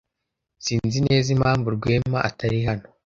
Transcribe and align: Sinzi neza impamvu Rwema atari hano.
Sinzi 0.65 0.97
neza 1.07 1.27
impamvu 1.35 1.67
Rwema 1.77 2.19
atari 2.29 2.59
hano. 2.67 2.87